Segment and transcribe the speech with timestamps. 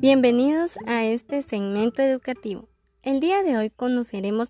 [0.00, 2.70] Bienvenidos a este segmento educativo.
[3.02, 4.48] El día de hoy conoceremos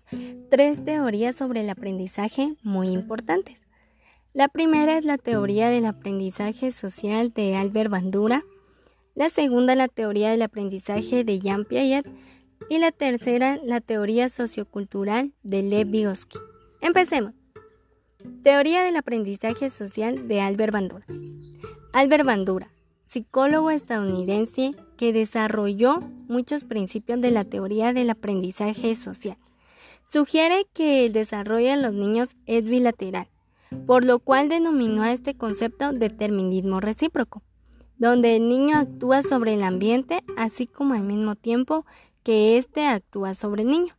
[0.49, 3.57] tres teorías sobre el aprendizaje muy importantes.
[4.31, 8.45] La primera es la teoría del aprendizaje social de Albert Bandura,
[9.13, 12.07] la segunda la teoría del aprendizaje de Jean Piaget
[12.69, 16.39] y la tercera la teoría sociocultural de Lev Vygotsky.
[16.79, 17.33] Empecemos.
[18.41, 21.05] Teoría del aprendizaje social de Albert Bandura.
[21.91, 22.71] Albert Bandura,
[23.05, 25.97] psicólogo estadounidense que desarrolló
[26.27, 29.35] muchos principios de la teoría del aprendizaje social.
[30.07, 33.27] Sugiere que el desarrollo de los niños es bilateral,
[33.87, 37.41] por lo cual denominó a este concepto determinismo recíproco,
[37.97, 41.83] donde el niño actúa sobre el ambiente así como al mismo tiempo
[42.21, 43.95] que éste actúa sobre el niño.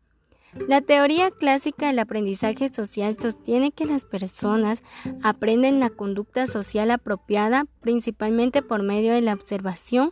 [0.68, 4.82] La teoría clásica del aprendizaje social sostiene que las personas
[5.22, 10.10] aprenden la conducta social apropiada principalmente por medio de la observación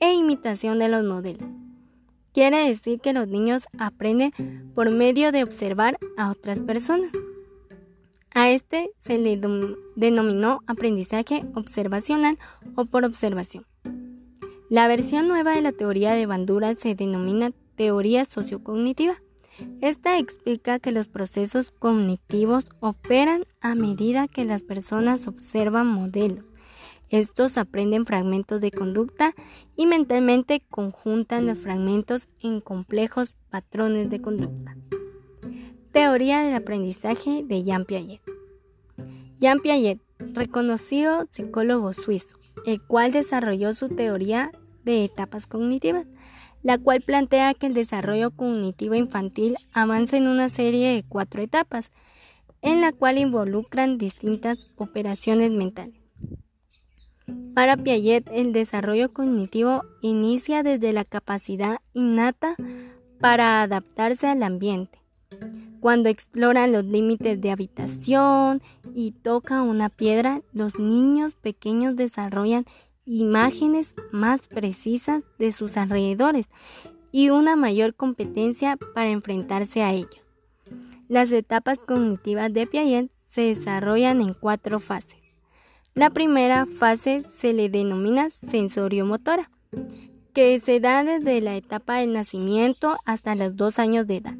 [0.00, 1.48] e imitación de los modelos.
[2.32, 4.32] Quiere decir que los niños aprenden
[4.74, 7.10] por medio de observar a otras personas.
[8.32, 9.40] A este se le
[9.96, 12.38] denominó aprendizaje observacional
[12.76, 13.66] o por observación.
[14.68, 19.16] La versión nueva de la teoría de Bandura se denomina teoría sociocognitiva.
[19.80, 26.44] Esta explica que los procesos cognitivos operan a medida que las personas observan modelos.
[27.10, 29.34] Estos aprenden fragmentos de conducta
[29.76, 34.76] y mentalmente conjuntan los fragmentos en complejos patrones de conducta.
[35.92, 38.22] Teoría del aprendizaje de Jean Piaget.
[39.40, 44.52] Jean Piaget, reconocido psicólogo suizo, el cual desarrolló su teoría
[44.84, 46.06] de etapas cognitivas
[46.62, 51.90] la cual plantea que el desarrollo cognitivo infantil avanza en una serie de cuatro etapas,
[52.62, 55.99] en la cual involucran distintas operaciones mentales.
[57.54, 62.56] Para Piaget, el desarrollo cognitivo inicia desde la capacidad innata
[63.20, 64.98] para adaptarse al ambiente.
[65.80, 68.62] Cuando exploran los límites de habitación
[68.94, 72.66] y toca una piedra, los niños pequeños desarrollan
[73.06, 76.46] imágenes más precisas de sus alrededores
[77.12, 80.20] y una mayor competencia para enfrentarse a ellos.
[81.08, 85.19] Las etapas cognitivas de Piaget se desarrollan en cuatro fases.
[86.00, 89.50] La primera fase se le denomina sensoriomotora,
[90.32, 94.34] que se da desde la etapa del nacimiento hasta los dos años de edad,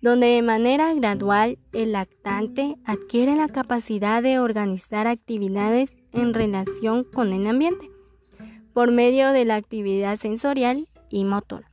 [0.00, 7.34] donde de manera gradual el lactante adquiere la capacidad de organizar actividades en relación con
[7.34, 7.90] el ambiente
[8.72, 11.70] por medio de la actividad sensorial y motora.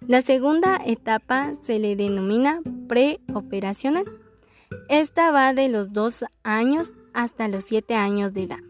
[0.00, 4.04] La segunda etapa se le denomina preoperacional.
[4.88, 8.60] Esta va de los 2 años hasta los 7 años de edad.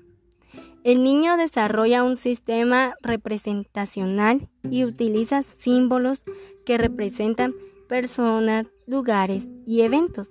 [0.82, 6.24] El niño desarrolla un sistema representacional y utiliza símbolos
[6.64, 7.54] que representan
[7.88, 10.30] personas, lugares y eventos.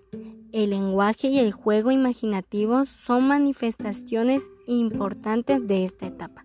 [0.52, 6.44] El lenguaje y el juego imaginativo son manifestaciones importantes de esta etapa.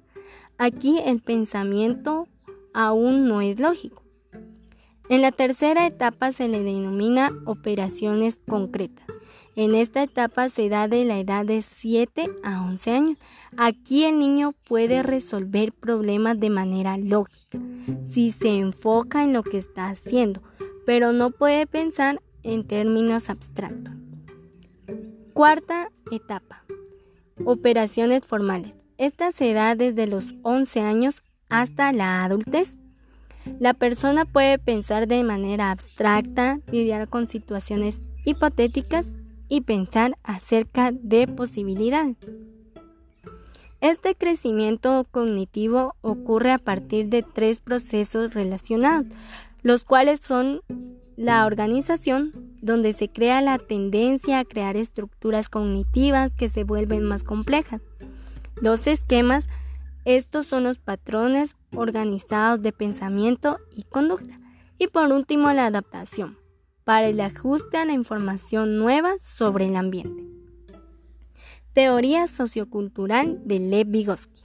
[0.59, 2.29] Aquí el pensamiento
[2.75, 4.03] aún no es lógico.
[5.09, 9.12] En la tercera etapa se le denomina operaciones concretas.
[9.55, 13.19] En esta etapa se da de la edad de 7 a 11 años.
[13.59, 17.59] Aquí el niño puede resolver problemas de manera lógica,
[18.11, 20.43] si se enfoca en lo que está haciendo,
[20.87, 23.93] pero no puede pensar en términos abstractos.
[25.35, 26.65] Cuarta etapa.
[27.45, 28.75] Operaciones formales.
[28.97, 32.79] Esta se da desde los 11 años hasta la adultez.
[33.59, 39.07] La persona puede pensar de manera abstracta, lidiar con situaciones hipotéticas
[39.53, 42.17] y pensar acerca de posibilidades.
[43.83, 49.05] Este crecimiento cognitivo ocurre a partir de tres procesos relacionados,
[49.61, 50.63] los cuales son
[51.17, 57.23] la organización, donde se crea la tendencia a crear estructuras cognitivas que se vuelven más
[57.23, 57.83] complejas.
[58.59, 59.45] Los esquemas,
[60.07, 64.41] estos son los patrones organizados de pensamiento y conducta.
[64.79, 66.39] Y por último, la adaptación,
[66.85, 70.25] para el ajuste a la información nueva sobre el ambiente.
[71.73, 74.43] Teoría sociocultural de Lev Vygotsky.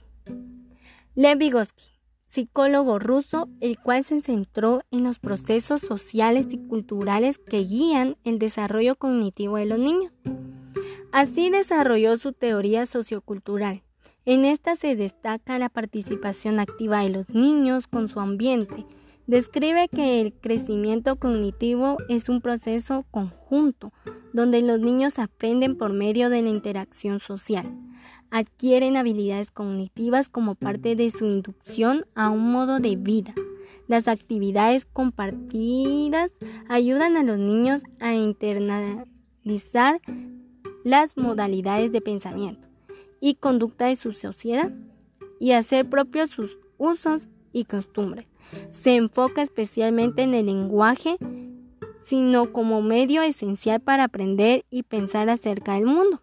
[1.14, 1.92] Lev Vygotsky,
[2.26, 8.38] psicólogo ruso, el cual se centró en los procesos sociales y culturales que guían el
[8.38, 10.12] desarrollo cognitivo de los niños.
[11.12, 13.82] Así desarrolló su teoría sociocultural,
[14.28, 18.84] en esta se destaca la participación activa de los niños con su ambiente.
[19.28, 23.92] Describe que el crecimiento cognitivo es un proceso conjunto,
[24.32, 27.70] donde los niños aprenden por medio de la interacción social.
[28.30, 33.34] adquieren habilidades cognitivas como parte de su inducción a un modo de vida.
[33.86, 36.30] Las actividades compartidas
[36.68, 40.00] ayudan a los niños a internalizar
[40.84, 42.68] las modalidades de pensamiento
[43.20, 44.72] y conducta de su sociedad
[45.40, 48.27] y hacer propios sus usos y costumbres.
[48.70, 51.16] Se enfoca especialmente en el lenguaje,
[52.04, 56.20] sino como medio esencial para aprender y pensar acerca del mundo.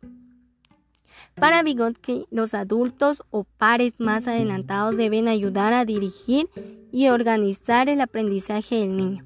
[1.36, 6.50] Para Vygotsky, los adultos o pares más adelantados deben ayudar a dirigir
[6.92, 9.26] y organizar el aprendizaje del niño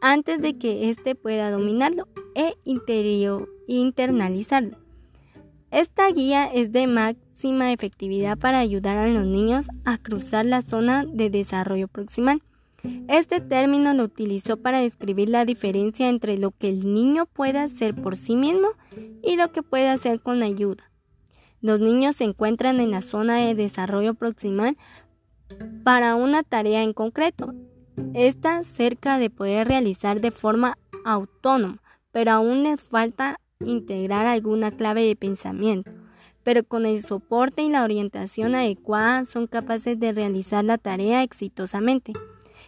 [0.00, 2.54] antes de que éste pueda dominarlo e
[3.66, 4.76] internalizarlo.
[5.70, 6.86] Esta guía es de
[7.34, 12.40] máxima efectividad para ayudar a los niños a cruzar la zona de desarrollo proximal.
[13.08, 17.96] Este término lo utilizó para describir la diferencia entre lo que el niño puede hacer
[17.96, 18.68] por sí mismo
[19.20, 20.92] y lo que puede hacer con ayuda.
[21.60, 24.76] Los niños se encuentran en la zona de desarrollo proximal
[25.82, 27.52] para una tarea en concreto.
[28.14, 31.82] Está cerca de poder realizar de forma autónoma,
[32.12, 36.03] pero aún les falta integrar alguna clave de pensamiento.
[36.44, 42.12] Pero con el soporte y la orientación adecuada son capaces de realizar la tarea exitosamente.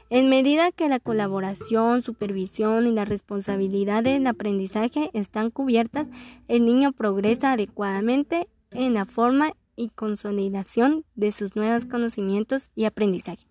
[0.08, 6.06] En medida que la colaboración, supervisión y la responsabilidad del aprendizaje están cubiertas,
[6.48, 13.46] el niño progresa adecuadamente en la forma y consolidación de sus nuevos conocimientos y aprendizaje.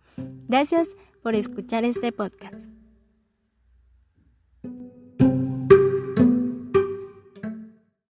[0.48, 0.88] Gracias
[1.22, 2.75] por escuchar este podcast.